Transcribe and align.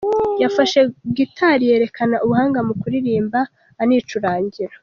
Yafashe 0.41 0.79
‘guitar’ 1.15 1.57
yerekana 1.67 2.15
ubuhanga 2.25 2.59
mu 2.67 2.73
kuririmba 2.81 3.39
anicurangira. 3.81 4.73